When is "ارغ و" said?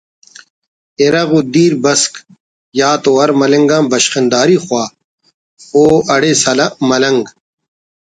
1.05-1.39